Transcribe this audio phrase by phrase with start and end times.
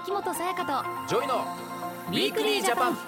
[0.00, 1.44] 秋元才加とジョイの
[2.08, 2.98] Weekly Japan。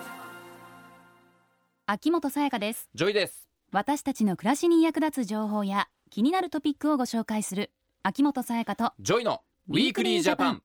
[1.86, 2.88] 秋元才加です。
[2.96, 3.48] ジョイです。
[3.70, 7.70] 私たちの暮らしに役立つ情報や気になるトピックをご紹介する
[8.02, 10.62] 秋元才加とジョイの Weekly Japan。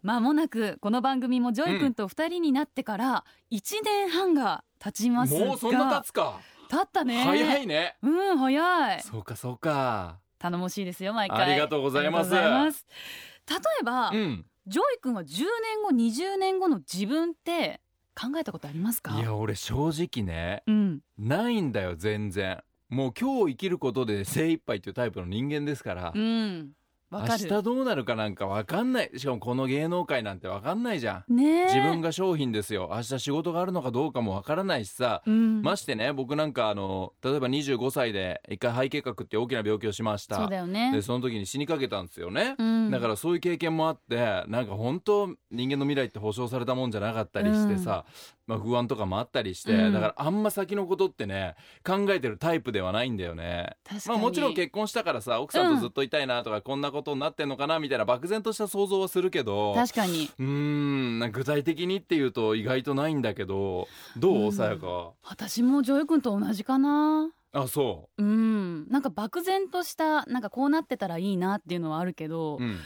[0.00, 5.44] まもなくこの番組もジョイ君と二人になってから1年半が経ちますが。
[5.44, 6.38] もうそんな経つか。
[6.70, 7.24] 経ったね。
[7.24, 7.96] 早いね。
[8.02, 9.02] うん早い。
[9.02, 10.20] そうかそうか。
[10.38, 11.40] 頼もしいですよ毎回。
[11.40, 12.32] ありがとうございます。
[12.32, 17.80] 例えば、うんジョイ君は10年後20年後の自分って
[18.14, 19.18] 考えたことありますか？
[19.18, 21.00] いや俺正直ねうん。
[21.18, 22.62] ないんだよ全然。
[22.88, 26.12] もう今日生きることで精一杯っていうタイプの人間ですから。
[26.14, 26.72] うん
[27.10, 29.10] 明日どうなるかなんか分かんない。
[29.16, 31.34] しかもこの芸能界なんて分かんないじゃん。
[31.34, 31.64] ねえ。
[31.64, 32.90] 自分が商品ですよ。
[32.92, 35.22] 明日仕事があるのかどうかも分からないしさ。
[35.26, 35.62] うん。
[35.62, 40.36] ましてね僕なんかあの例えば25歳で一回肺結核って大きな病気をしました。
[40.36, 40.92] そうだよね。
[40.92, 42.90] でその時に死にかけたんですよね、うん。
[42.90, 48.04] だからそういう経験もあってなんか本当人間の未来って保証されたもんじゃなかったりしてさ、
[48.46, 49.94] まあ、不安とかもあったりして、うん。
[49.94, 51.54] だからあんま先のことってね
[51.86, 53.76] 考えてるタイプではないんだよね。
[53.84, 54.18] 確かに。
[54.18, 60.30] まあ、もちろん結婚したからさ奥さんとずっといたいなとか、こんなことになってんのかなみたいな漠然とした想像はするけど確かに。
[60.38, 64.52] うーんなんか具体的にっていうと意外とないんだけどどううん。
[64.52, 65.12] さやか？
[65.22, 67.30] 私もジョイ君と同じかな。
[67.52, 68.22] あそう。
[68.22, 68.88] ん。
[68.88, 72.78] なんか漠然としたなんかこうなってたらいいなっていうのはあるけどう、う、ん、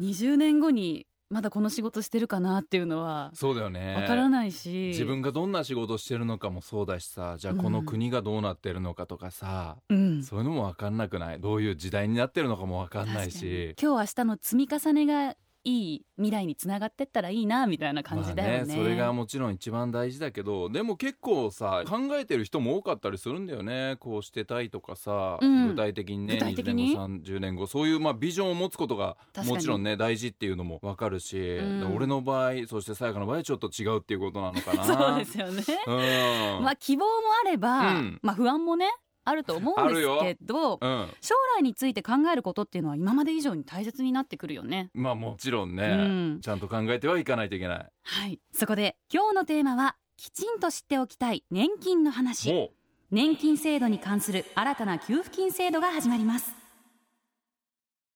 [0.00, 3.94] 20年後にまだこの仕事してるかなっていうのはそうだよね。
[3.94, 7.36] わからないし、自分がどんな仕事してるのかもそうだしさ。
[7.38, 10.22] じゃあこの国がどうなってるのかとかさ、うん。
[10.22, 11.40] そういうのも分かんなくない？
[11.40, 13.74] どういう時代になってるのかも分かんないし。
[13.80, 23.96] 今日明日の積み重ねがいい未来につながってったらいいなみたいな感じだよね,、まあ、それがもちろん一番大事だけどでも結構さ考えてる人も多かったりするんだよね。
[23.98, 25.68] こうしてたいとかさ、うん。
[25.68, 31.80] 具体的にね具体的に？20年後30年後そういうまあビジョンを持つことがもちろんね大事っていうのも分かるし、ん。
[31.80, 34.84] で俺の場合そしてさやかの場合ちょっと違うっていうことなのかな。
[34.84, 36.64] そうですよね、うん。
[36.64, 37.10] まあ希望も
[37.42, 38.20] あれば、うん。
[38.22, 38.90] まあ不安もね
[39.24, 41.08] あると思うんですけどうん。
[41.20, 44.90] 将来について考えることっていうのは今まで以上に大切になってくるよね。
[44.94, 45.96] まあもちろんね、う
[46.36, 46.40] ん。
[46.40, 47.86] ちゃんと考えてはいかないといけない。
[48.02, 48.40] はい。
[48.52, 52.52] そこで今日のテーマはきちんと知っておきたい年金の話。
[52.52, 52.70] も
[53.10, 56.52] 年金制度に関する新たな給付金制度が始まります。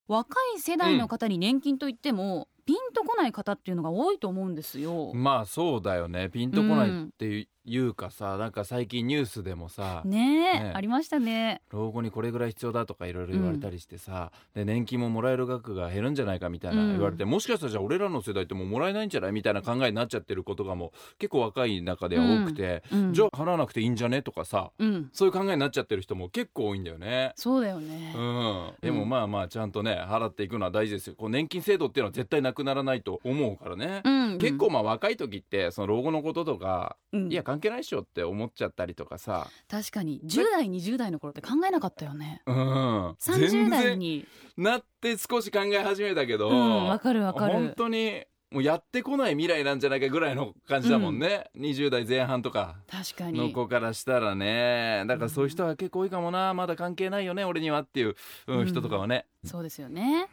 [0.09, 5.11] 若い世代の方に年金といっても、ピンとこない方っていうのが多いと思うんですよ。
[5.11, 6.29] う、まあそうだよね。
[6.29, 10.17] ピンとこないっていうかさ、なんか最近ニュースでもさ、ね
[10.55, 11.61] えねありましたね。
[11.71, 16.91] 老後にこれぐらい必要だとかいろいろ言われたりしてさ、で年金ももらえる額が減るんじゃないかみたいなうん。
[16.93, 23.13] 言われて、もしかしたらじゃあ俺らの世代ってもうもらえないんじゃないみたいな考えになっちゃってることがもう結構若い中では多くて、うん。
[23.13, 25.09] じゃあ払わなくていいんじゃねとかさうん。
[25.13, 27.33] そういう考えになっちゃってる人も結構多いんだよね。
[27.35, 31.15] そうだよね、うん、でもまあまあちゃんとね払っていくのは大事ですよ。
[31.15, 37.31] こう年金制度っていうのは絶対なくならないと思うからね、うん結構まあ若い時ってその老後のこととか、うん。
[37.31, 40.21] いや関係ないっしょって思っちゃったりとかさ、確かに。
[40.23, 42.41] 10代20代の頃って考えなかったよね。
[42.45, 44.27] うん、30全然代に。
[44.57, 47.53] なって少し考え始めたけど、うんわかるわかる。
[47.53, 52.77] 本当にもうやってこない未来なんじゃないかぐらいの感じだもんね、20代前半とか。
[52.89, 53.37] 確かに。
[53.37, 55.03] の子からしたらね。
[55.07, 56.53] だからそういう人は結構多いかもな。
[56.55, 58.15] まだ関係ないよね俺にはっていう、
[58.47, 58.65] うんうん。
[58.65, 59.27] 人とかはね。
[59.45, 60.27] そうですよね。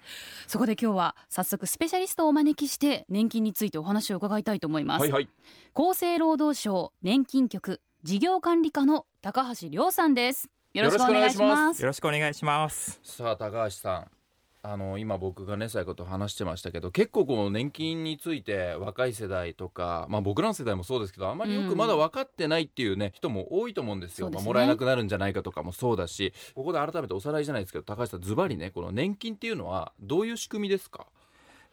[0.46, 5.28] そこで今日は早速スペシャリストをお招きして年金についてお話を伺いたいと思います、はいはい。
[5.74, 10.48] 厚生労働省年金局事業管理課の高橋亮さんです。
[10.72, 11.82] よろしくお願いしよろしくお願いしまます。
[11.82, 13.00] よろしくお願いします。
[13.02, 14.15] さあ高橋さん
[14.68, 24.28] あの今僕がねそういうこと話してましたけど結構この年金について若い世代とか、まあ、僕らの世代もそうですけどあんまりよくまだ分かってないっていうね、人も多いと思うんですよ。
[24.28, 31.06] まあ、もらえなくなるんじゃないかとかもそうだしここで改めておさらいじゃないですけど高橋さんズバリねこの年金っていうのはどういう仕組みですか？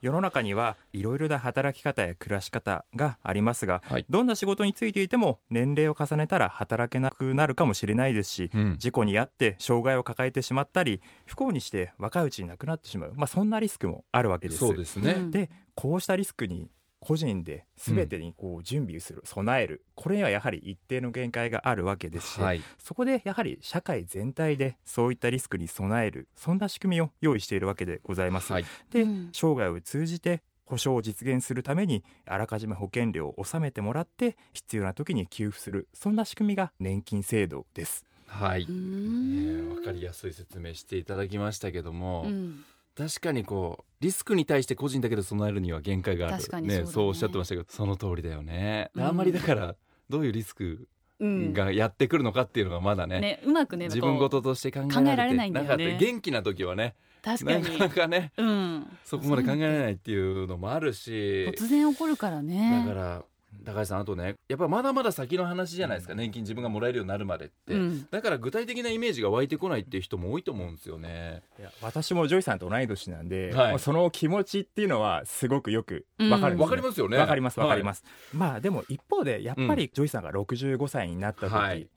[0.04, 4.06] 世の中にはいろいろな働き方や暮らし方がありますが、はい。
[4.10, 8.76] どんな仕事についていても年齢を重ねたら働けなくなるかもしれないですし、うん。
[8.78, 14.60] 事故に遭って障害を抱えてしまったり不幸にして若いうちに亡くなってしまう、まあ、そんなリスクもあるわけです。
[14.60, 16.70] そうですね、うんでこうしたリスクに
[17.04, 22.62] 個人で全てにこう準備する、備えるこれにはやはり一定の限界があるわけですし、はい。
[22.80, 28.54] そこでやはり社会全体でそういったリスクに備えるそんな仕組みを用意しているわけでございます。
[28.54, 28.66] はい。
[28.90, 29.30] で、うん。
[29.34, 38.06] 生涯を通じて保障を実現するためにあらかじめ保険料を納めてもらって必要な時に給付するそんな仕組みが年金制度です。
[38.28, 38.76] はい、えん。
[38.76, 42.64] ー、分かりやすい説明していただきましたけども、うん
[42.96, 46.42] 確かにこうリスクに対して個人だけで備えるには限界がある。
[46.42, 46.86] そうだね。
[46.86, 49.04] そうおっしゃってましたけどその通りだよね、うん。
[49.04, 49.76] あんまりだから
[50.10, 50.88] どういうリスク
[51.20, 55.98] うんがやってくるのかっていうのがまだね,、ねうまくね自分こ事として考えられないんだよね。
[56.00, 58.98] 元気な時はね確かなかなにかねうん。
[59.06, 61.46] そこまで考えられないっていうのもあるし。
[61.56, 62.84] 突然起こるからね。
[62.86, 63.24] だから
[63.66, 68.08] 高橋さんあとねやっぱまだまだ先の話じゃないですか、年金自分がもらえるようになるまでって、うん。
[68.12, 71.44] だから具体的なイメージが湧いてこないっていう人も多いと思うんですよね。
[71.58, 73.80] いや私もジョイさんと同い年なんで、はい。
[73.80, 77.18] その気持ちっていうのはすごくよくわかるんです、わかりますよね。
[77.18, 81.88] わかりますわかります、まあでも一方でやっぱりジョイさんが65歳になった時、はい。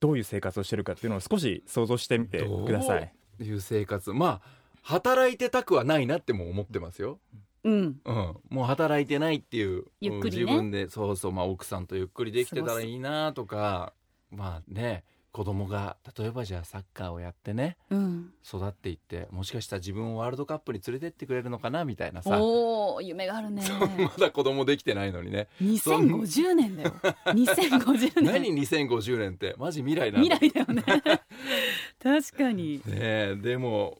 [0.00, 3.12] どういう生活をしてるかっていうのを少し想像してみてください。
[3.38, 4.12] どういう生活？
[4.12, 7.20] まあ働いてたくはないなっても思ってますよ。
[7.32, 10.42] うんうん、もう働いてないっていうゆっくりね。
[10.42, 13.92] うん自分でそうそう、まあ、奥さんとゆっくりできてたらいいなとか
[14.30, 18.30] まあね子供が例えばじゃあサッカーをやってねうん。
[18.42, 22.40] 育っていってもしかしたら自分をワールドカップに連れてってくれるのかなみたいなさ。
[22.40, 23.62] おお夢があるね。
[24.00, 25.48] まだ子供できてないのにね。
[25.60, 26.94] 2050年だよ。
[27.26, 28.24] 2050年。
[28.32, 29.54] 何2050年って？
[29.58, 30.24] マジ未来なの？
[30.24, 30.82] 未来だよね。
[32.02, 32.78] 確かに。
[32.78, 33.98] ねえでも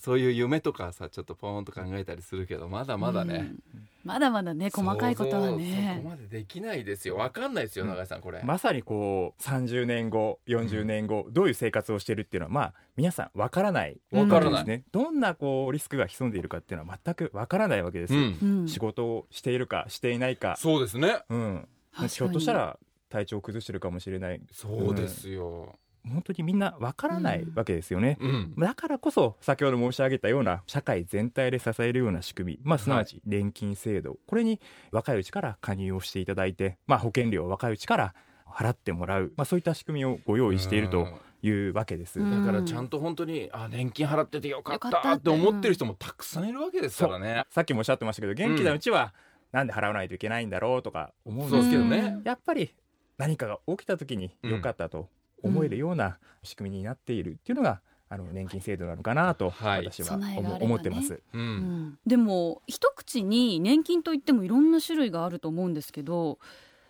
[0.00, 3.88] そういう夢とかさちょっとポーンと考えたりするけどまだまだね、うん。
[4.02, 7.16] まだまだね細かいことは想像そねこまでできないですよ。
[7.16, 7.90] わかんないですようん。
[7.90, 14.52] 永井さんこれ、まさにこう30年後40年後、どういう生活をしてるっていうのはまあ皆さんわからないわからない。
[14.52, 18.38] ですねどんなこうリスクが潜んでいるかっていうのは全くわからないわけです、うん。
[18.42, 18.68] うん。
[18.68, 20.56] 仕事をしているかしていないか。
[20.56, 21.22] そうですね。
[21.28, 21.68] うん。
[22.08, 22.78] ひょっとしたら
[23.10, 24.40] 体調を崩してるかもしれない。
[24.52, 28.54] そうですよ、本当にみんなわからないわけですよね、うん。
[28.58, 34.60] だからこそ先ほど申し上げたような社会全体で支えるような仕組み、まあ、すなわち年金制度、これに
[34.92, 38.14] 若いうちから加入をしていただいて、まあ、保険料を若いうちから
[38.46, 41.06] 払ってもらう、まあ、そういった仕組みをご用意していると
[41.42, 42.18] いうわけです。
[42.18, 42.46] うん。
[42.46, 45.30] だからちゃんと本当にあ年金払っててよかったたって。
[45.30, 47.44] 思ってる人もたくさんいるわけですからね。
[47.50, 49.14] さっきもおっしゃってましたけど元気なうちは
[49.52, 52.22] なんで払わないといけないんだろうとか思うんですけどね、うん。
[52.24, 52.74] やっぱり
[53.18, 55.08] 何かが起きた時に良かったと
[55.42, 59.84] 思えるような仕組みになっているっていうのがあの年金制度なのかなとはい。
[59.90, 60.64] 私は備えがあればね。
[60.64, 61.14] 思ってます。
[61.14, 61.42] ううん
[61.90, 61.98] ん。
[62.06, 66.38] でも一口に年金といってもいろんな種類があると思うんですけど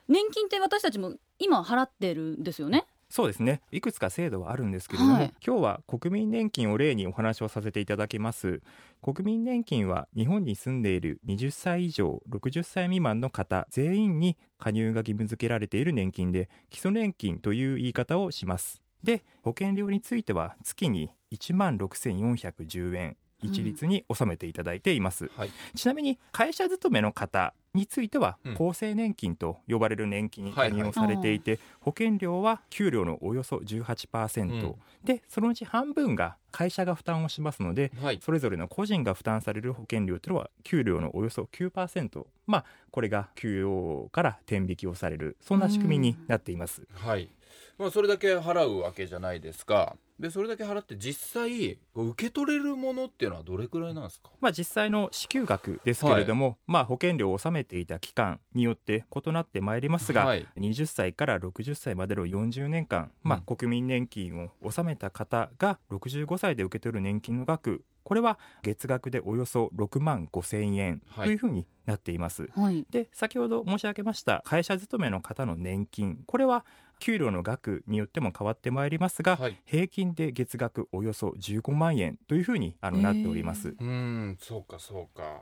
[0.09, 3.61] 年金って私たちも今払ってるんですよねそうですね。
[3.73, 5.35] いくつか制度はあるんですけれども、はい。
[5.45, 8.63] 今日は国民年金を例にお話をさせていただきます。
[9.03, 18.81] 国民年金は日本に住んでいる20歳以上60歳未満の方全員に加入が義務付けられている年金で基礎年金という言い方をします。
[19.03, 25.51] で保険料については月に1万6410円一律に納めていただいています、はい。
[25.75, 28.53] ちなみに会社勤めの方についてはうん。
[28.55, 34.75] 厚生年金と呼ばれる年金に加入をされていて、保険料は給料のおよそ18%、うん。
[35.05, 38.21] でそのうち半分が会社が負担をしますのではい。
[38.23, 46.83] それぞれの個人が負担される保険料というのは給料のおよそ9%まあこれが給与から天引きをされるそんな仕組みになっています。
[46.93, 47.31] はい。
[47.79, 49.97] まあそれだけ払うわけじゃないですか。
[50.21, 54.31] でそれだけ払って実際受け取れるものっていうのはどれくらいなんですか？
[54.41, 60.47] まあ、実際の支給額ですけれども、まあ、保険料を納めていた期間によって異なってまいりますが、はい。
[60.59, 71.27] 20歳から60歳までの40年間、まあ、国民年金を納めた方が65歳で受け取る年金の額これは月額でおよそ6万5千円はい。
[71.27, 72.49] というふうになっています。
[72.55, 72.87] はい。
[72.91, 76.65] で先ほど申し上げました会社勤めの方の年金これは
[77.01, 79.57] 給料の額によっても変わってまいりますが、はい。
[79.65, 83.71] 平均で月額およそ15万円というふうにあのなっております。
[83.71, 85.41] うーんそうかそうか。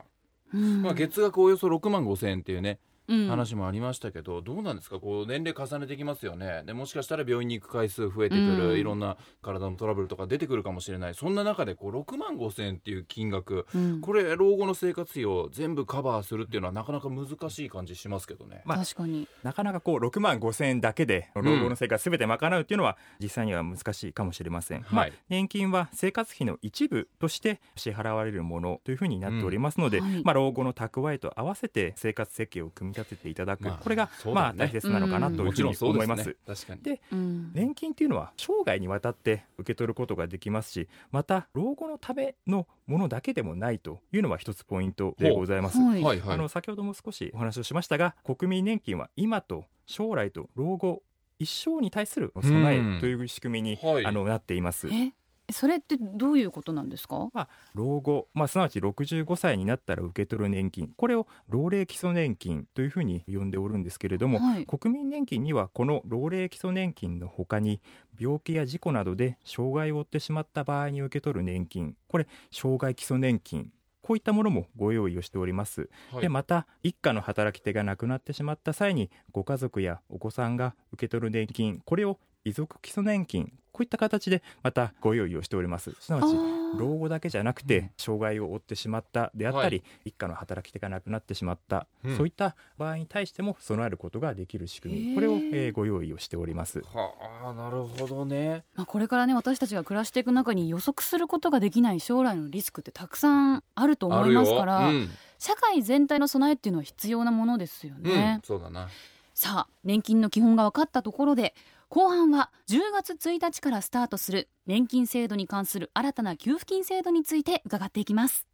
[0.55, 2.79] うんまあ月額およそ6万5千円っていうねうん
[3.09, 5.01] 話もありましたけど、どうなんですか？
[5.01, 6.63] こう年齢重ねてきますよね。
[6.67, 8.79] でもしかしたら病院に行く回数増えてくる、うん。
[8.79, 11.15] いろんな体のトラブルとか出てくるかもしれない。
[11.15, 14.01] そんな中でこう6万5千円っていう金額うん。
[14.01, 18.63] これ老後の生活費を全部カバーするっていうのはなかなか難しい感じしますけどね。
[18.65, 19.27] まあ確かに。
[19.43, 30.05] なかなかこう6万5千円だけで老後の生活すべて賄うっていうのは実際には難しいかもしれません、まあはい、年金は生活費の一部として支払われるものというふうになっておりますので、うん。
[30.05, 30.25] はい。
[30.25, 34.33] まあ、老後の蓄えと合わせて生活設計を組み立てていただく、まあこれがね。
[34.33, 36.13] まあ大切なのかなというもちろんふうにそうですね。
[36.13, 36.65] 思います。
[36.65, 36.83] 確かに。
[36.83, 37.53] でうん。
[37.53, 45.79] 年金っていうのは生涯にわたって受け取ることができますしまた老後のためのものだけでもないというのは一つポイントでございます。
[45.79, 46.23] はい。
[46.27, 51.03] あの先ほども少しお話をしましたが国民年金は今と将来と老後
[51.39, 54.07] 一生に対する備えという仕組みに、はい。
[54.07, 54.89] あのなっています。
[54.89, 55.13] え
[55.51, 57.31] それってどういうことなんですか？
[57.75, 60.93] 老後、まあ、すなわち65歳になったら受け取る年金。
[60.97, 64.67] これを老齢基礎年金というふうに呼んでおるんですけれども、はい。
[64.67, 67.81] 国民年金にはこの老齢基礎年金のほかに
[68.19, 71.97] 病気や事故などで障害を負ってしまった場合に受け取る年金。
[72.09, 73.73] これ障害基礎年金。
[74.03, 75.89] こういったものもご用意をしております。
[76.13, 76.23] はい。
[76.23, 81.81] でまた一家の働き手が亡くなってしまった際にご家族やお子さんが受け取る年金。
[81.85, 85.95] これを遺族基礎年金こういった形でまたご用意をしております。
[86.01, 86.35] すなわち
[86.77, 87.91] 老後だけじゃなくて、うん。
[87.97, 92.17] 障害を負ってしまったであったり、一家の働き手がなくなってしまった、うん。
[92.17, 95.15] そういった場合に対しても備えることができる仕組み。
[95.15, 96.81] これを、えーご用意をしております。
[96.81, 97.13] は
[97.45, 98.65] あなるほどね。
[98.75, 105.09] まあ、これからね私たちが暮らしていく中に予測することができない将来のリスクってたくさんあると思いますから、うん。
[105.39, 108.03] 社会全体の備えっていうのは必要なものですようん。
[108.03, 108.89] ね、そうだな。
[109.35, 111.55] さあ年金の基本が分かったところで
[111.91, 118.47] 後半は10月1日からスタートする年金制度に関する新たな給付金制度について伺っていきます。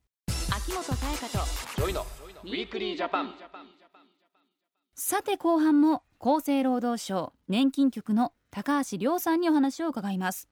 [0.55, 1.45] 秋元才加と
[1.77, 2.07] ジョイの
[2.45, 3.35] Weekly Japan。
[4.95, 10.49] さて後半も厚生労働省年金局の高橋亮さんにお話を伺います。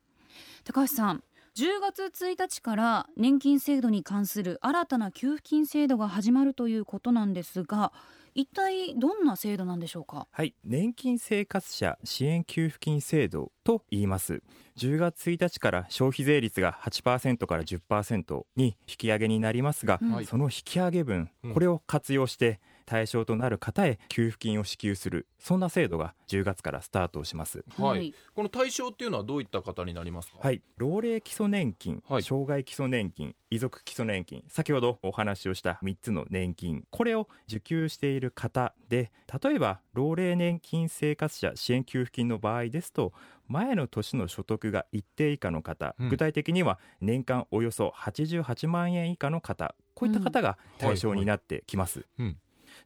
[0.65, 1.23] 高橋さん
[1.55, 7.93] 10月1日から年金制度に関する新たな給付金制度が始まるということなんですが
[8.35, 10.27] 一体どんな制度なんでしょうか？
[10.31, 14.43] はい、年金生活者支援給付金制度と言います。
[14.79, 20.12] 10月1日から消費税率が8%から10%に引き上げになりますが、うん。
[20.12, 20.25] はい。
[20.27, 21.55] その引き上げ分うん。
[21.55, 27.65] これを活用して対象となる方へ給付金を支給するそんな制度が10月からスタートします。
[27.79, 28.15] はい。
[28.35, 30.39] この対象っていうのはどういった方になりますか？
[30.41, 32.23] はい、老齢基礎年金、はい。
[32.23, 39.11] 障害基礎年金、遺族基礎年金、先ほどお話をした3つの年金、これを受給している方で、
[39.43, 43.12] 例えば老齢年金生活者支援給付金の場合ですと、
[43.49, 46.09] 前の年の所得が一定以下の方、うん。
[46.09, 52.07] 具体的には年間およそ88万円以下の方、こういった方が対象になってきます。
[52.19, 52.37] うん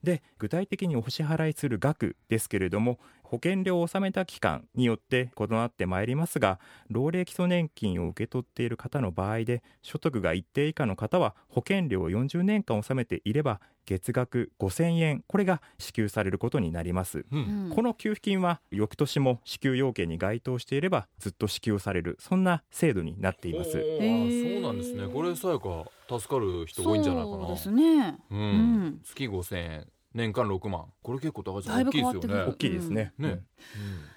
[0.02, 17.21] で具体的にお支払いする額ですけれども保険料を納めた期間によって異なってまいりますが老齢基礎年金を受け取っている方の場合で所得が一定以下の方は保険料を40年間納めていれば月額5000円これが支給されることになります。
[17.21, 17.68] ううん。
[17.68, 23.71] んこの給付金は翌年も支給要件に該当していればずっと支給されるそんな制度になっていまおす。
[23.71, 25.09] そうなんですね。
[25.09, 27.47] これさやか助かる人多いんじゃないかな。
[27.47, 28.18] そうですね。
[28.30, 28.38] うん。
[28.38, 29.00] うん。
[29.04, 29.87] 月5000円
[30.17, 30.87] 年間6万。
[31.03, 32.35] これ結構高橋さん大きいですよね。
[32.49, 33.13] 大きいですね。
[33.19, 33.29] ね。
[33.29, 33.47] うん。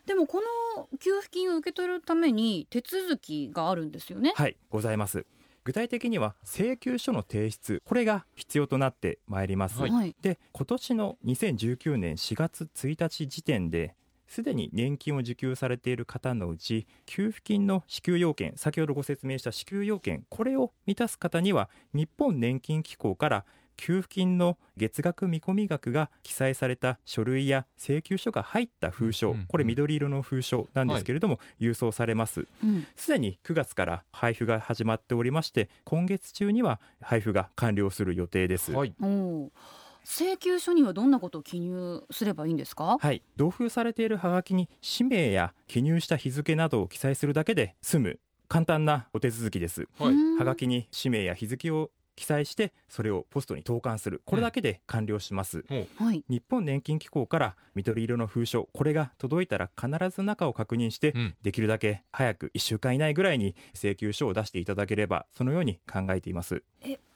[0.06, 0.41] でもこ
[0.77, 4.34] の給付金を受け取るために手続きがあるんですよね。
[4.36, 5.25] はい、ございます。
[5.65, 9.79] 具体的には請求書の提出、これが必要となってまいります。
[9.79, 9.91] はい。
[9.91, 13.94] はいで、今年の2019年4月1日時点で、
[14.25, 23.46] すでに年金を受給されている方のうち、給付金の支給要件、先ほどご説明した支給要件、これを満たす方には、日本年金機構から
[23.79, 32.45] 給付金の月額見込み額が記載された書類や請求書が入った封書、うんうんこれ緑色の封書なんですけれども、郵送されます。
[32.63, 32.86] うん。
[32.95, 38.74] すでに9月から配布が始まっておりまして今月中には配布が完了する予定です。
[38.74, 38.93] はい。
[40.03, 42.98] 請求書にはどんなことを記入すればいいんですか？
[43.00, 48.19] はい、同封されているハガキに氏名や記入した日付などを記載するだけで済む。
[48.48, 49.88] 簡単なお手続きです。
[50.00, 50.12] はい。
[50.12, 50.38] うん。
[50.38, 54.21] ハガキに氏名や日付を記載してそれをポストに投函する。
[54.25, 55.63] これだけで完了します。
[55.95, 56.25] はい。
[56.27, 61.35] 日本年金機構から緑色の封書これが届いたら必ず中を確認してうん。
[61.41, 66.61] できるだけ早く1週間以内ぐらいに請求書を出していただければそのように考えています。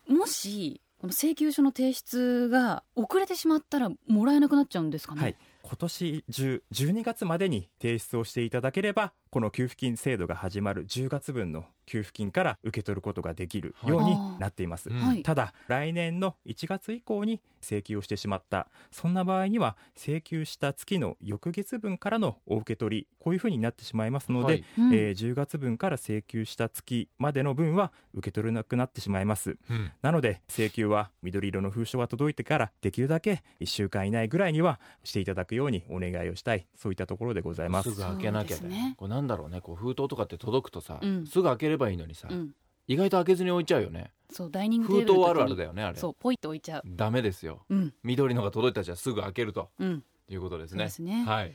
[0.08, 14.92] もしこの請求書の提出が遅れてしまったらもらえなくなっちゃうんですかね、はい、今年中12月までに提出をしていただければこの給付金制度が始まる10月分の給付金から受け取ることができるようになっています。
[14.92, 15.00] うん。
[15.00, 15.24] はい。
[15.24, 18.68] ただ来年の1月以降に請求をしてしまった。
[18.92, 24.64] そんな場合には請求した月の翌月分からのお受け取りこういうふうになってしまいますので、はい。
[24.78, 24.94] うん。
[24.94, 29.58] えー10月分から請求した月までの分は受け取れなくなってしまいます。
[29.68, 29.92] うん。
[30.04, 36.68] なので請求は緑色の封書が届いてからできるだけ1週間以内ぐらいにはしていただくようにお願いをしたい。
[36.76, 37.92] そういったところでございます。
[37.92, 38.94] すぐ開けなきゃね。
[38.96, 41.26] これなんだろうねこう封筒とかって届くとさ、うん。
[41.26, 42.52] すぐ開ければいいのにさ、うん。
[42.88, 44.12] 意外と開けずに置いちゃうよね。
[44.30, 45.98] そうダイニングテーブルの時に封筒あるあるだよねあれ。
[45.98, 46.84] そうポイって置いちゃう。
[46.86, 47.64] ダメですよ。
[47.70, 47.94] うん。
[48.04, 49.70] 緑のが届いたじゃすぐ開けると。
[49.80, 50.04] うん。
[50.30, 50.84] いうことですね。
[50.84, 51.54] ですね、はい。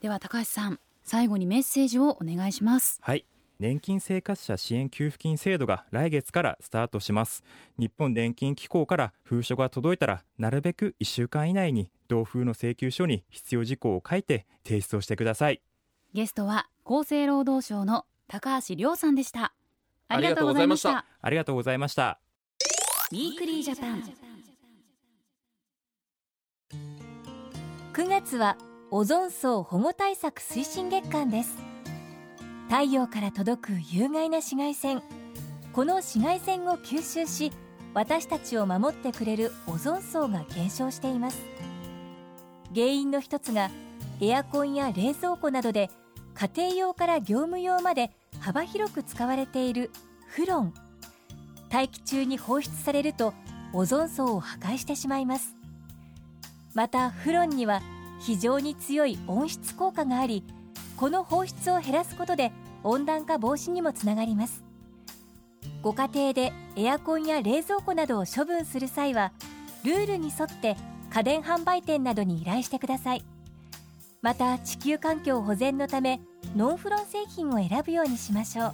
[0.01, 2.99] では高橋さん最後にメッセージをお願いします。
[3.01, 3.25] はい。
[3.59, 7.45] 年金生活者支援給付金制度が来月からスタートします。
[7.79, 15.61] 日本年金機構から封書が届いたらなるべく1週間以内に同封の請求書に必要事項を書いて提出をしてください。
[16.13, 19.53] ゲストは厚生労働省の高橋亮さんでした。
[20.09, 21.05] ありがとうございました。
[21.21, 22.19] ありがとうございました。
[23.13, 24.03] Weekly Japan。
[27.93, 28.57] 9月は
[28.89, 31.58] オゾン層保護対策推進月間です。
[32.70, 35.03] 太陽から届く有害な紫外線。
[35.74, 37.51] この紫外線を吸収し
[37.94, 41.41] 私たちを守ってくれるオゾン層が減少しています。
[42.74, 43.70] 原因の一つが
[44.22, 45.89] エアコンや冷蔵庫などで
[46.34, 49.91] 家庭用から業務用まで幅広く使われている
[50.27, 50.74] フロン。
[51.70, 53.34] 大気中に放出されると
[53.74, 55.58] オゾン層を破壊してしまいます。
[56.74, 57.82] またフロンには
[58.19, 60.43] 非常に強い温室効果があり
[60.95, 62.51] この放出を減らすことで
[62.83, 64.63] 温暖化防止にもつながります。
[65.81, 69.31] ご家庭でエアコンや冷蔵庫などを処分する際は
[69.83, 70.75] ルールに沿って
[71.13, 73.24] 家電販売店などに依頼してください。
[74.21, 76.19] また地球環境保全のため
[76.55, 78.74] ノンフロン製品を選ぶようにしましょう。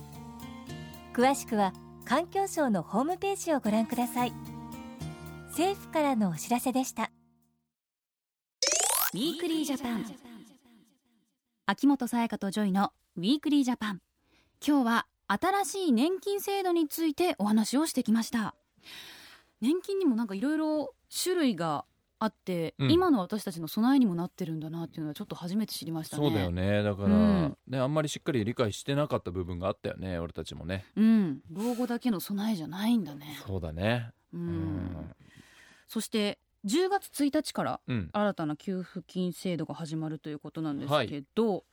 [1.14, 1.74] 詳しくは
[2.06, 4.34] 環境省のホームページをご覧ください。
[5.50, 7.12] 政府からのお知らせでした。
[9.14, 10.06] Weekly Japan。
[11.68, 14.02] 秋元才加とジョイの Weekly Japan。
[14.66, 18.56] 今日は新しい年金制度についてお話をしてきました。
[19.62, 21.86] 年金にもなんかいろいろ種類が
[22.18, 22.92] あって、うん。
[22.92, 26.28] 今の私たちの備えにもなってるんだなっていうのはちょっと初めて知りましたね。
[26.28, 26.82] そうだよね。
[26.82, 30.86] だから、うんねあんまりしっかり理解してなかった部分があったよね俺たちもね。
[30.96, 31.42] うん。
[31.52, 33.38] 老後だけの備えじゃないんだね。
[33.46, 34.10] そうだね。
[34.34, 35.16] ううんん。
[35.88, 38.10] そして10月1日からうん。
[38.12, 41.64] 新たな給付金制度が始まるということなんですけど、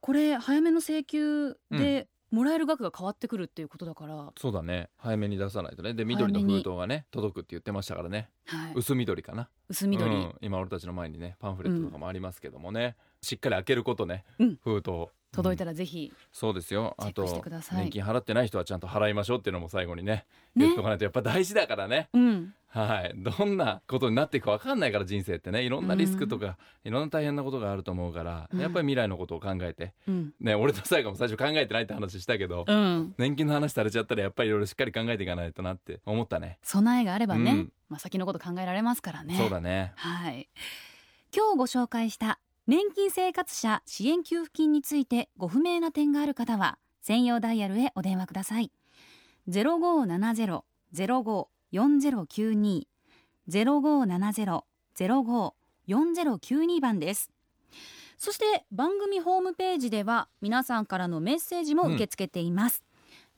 [0.00, 4.88] これ早めの請求でもらえる額が変わってくるっていうことだから、そうだね。
[4.98, 5.94] 早めに出さないとね。
[5.94, 8.28] で緑の封筒がね届くって言ってましたからね。
[8.46, 9.48] はい、薄緑かな。
[9.68, 10.34] 薄緑、うん。
[10.40, 14.58] 今俺たちの前にねパンフレットとかもありますけどもね、しっかり開けることね、うん。
[14.62, 15.12] 封筒。
[15.34, 16.94] 届いたら、らぜひ、そうですよ。
[16.96, 17.24] あと
[17.72, 20.66] 年金払ってない人はちゃんと払いましょうっていうのも最後にねね。
[20.66, 22.08] 言っとかないとやっぱ大事だからね。
[22.12, 23.12] うん、はい。
[23.14, 25.62] どんなことになっていくか分かんないから人生ってね。
[25.62, 28.60] いろんなリスクとか、いろんな大変なことがあると思うから、うん。
[28.60, 29.94] やっぱり未来のことを考えて。
[30.08, 36.58] うん、ね俺と最後も最初考えてないって話したけど、うん、年金の話されちゃったらやっぱりいろいろしっかり考えていかないとなって思ったね。
[36.62, 37.72] 備えがあればね、うん。
[37.88, 39.36] まあ先のこと考えられますからね。
[39.38, 39.92] そうだね。
[39.94, 40.48] はい。
[41.32, 48.72] 今日ご紹介した年金生活者支援給付金についてご不明な点がある方は専用ダイヤルへお電話ください。
[49.46, 49.62] ゼ
[51.74, 52.86] ロ五七ゼロゼロ五四ゼロ九二
[53.48, 55.54] ゼロ五七ゼロゼロ五
[55.88, 57.32] 四ゼロ九二番です。
[58.16, 62.84] そして番組ホームページでは皆さんからのメッセージも受け付けています。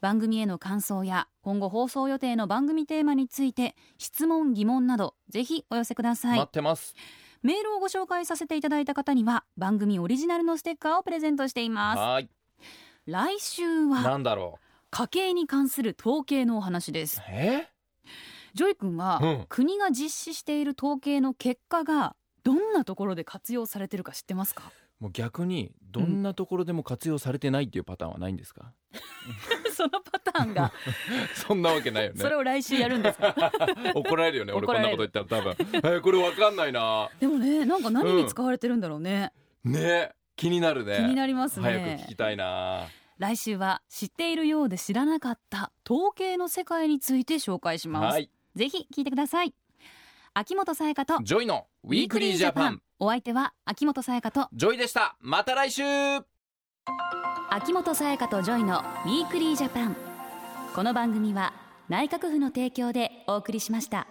[0.03, 6.95] 番組への感想や今後放送予定の番組テーマについて質問疑問などぜひお寄せください、待ってます。
[7.43, 11.99] メールをご紹介させていただいた方には番組オリジナルのステッカーをプレゼントしています。
[11.99, 12.29] はーい。
[13.07, 14.59] 来週はなんだろ
[14.91, 17.19] 家計に関する統計のお話です。
[17.21, 17.69] うえ？
[18.57, 19.47] ジョイ君は、うん。
[19.51, 24.73] 国が実施している統計の結果がどんなところで活用されてるか知ってますか？
[24.99, 28.73] もう逆にどんなところでも活用されてないっていうパターンはないんですか、
[29.77, 30.73] そのパターンが。
[31.37, 32.19] そんなわけないよね。
[32.21, 33.35] それを来週やるんですか？
[33.95, 34.55] 怒られるよね。
[34.55, 35.51] 俺こんなこと言ったら多分。
[35.61, 37.11] えーこれわかんないな。
[37.21, 39.33] でもねなんか何に使われてるんだろうね、
[39.65, 40.13] ね。
[40.35, 40.97] 気になるね。
[40.97, 41.67] 気になりますね。
[41.69, 42.87] 早く聞きたいな。
[43.19, 49.55] 来週は知っているようで知らなかった統計の世界について紹介します、はいぜひ聞いてください。
[50.35, 52.83] 秋元才加とジョイのウィークリージャパン。
[52.99, 55.17] お相手は秋元才加とジョイでした。
[55.21, 55.83] また来週。
[57.51, 59.97] 秋元才加とジョイのウィークリージャパン。
[60.75, 61.55] この番組は
[61.89, 64.07] 内閣府の提供でお送りしました